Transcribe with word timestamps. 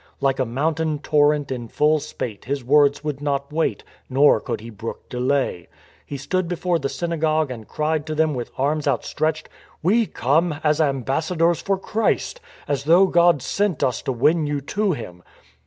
Like 0.19 0.39
a 0.39 0.45
mountain 0.47 0.97
torrent 0.97 1.51
in 1.51 1.67
full 1.67 1.99
spate 1.99 2.45
his 2.45 2.63
words 2.63 3.03
would 3.03 3.21
not 3.21 3.53
wait, 3.53 3.83
nor 4.09 4.39
could 4.39 4.59
he 4.59 4.71
brook 4.71 5.07
delay. 5.09 5.67
He 6.03 6.17
stood 6.17 6.47
before 6.47 6.79
the 6.79 6.89
synagogue 6.89 7.51
and 7.51 7.67
cried 7.67 8.07
to 8.07 8.15
them 8.15 8.33
with 8.33 8.49
arms 8.57 8.87
outstretched:" 8.87 9.47
We 9.83 10.07
come 10.07 10.53
as 10.63 10.81
ambassadors 10.81 11.61
for 11.61 11.77
Christ, 11.77 12.41
as 12.67 12.85
though 12.85 13.05
God 13.05 13.43
sent 13.43 13.83
us 13.83 14.01
to 14.01 14.11
win 14.11 14.47
you 14.47 14.59
to 14.61 14.93
Him. 14.93 15.21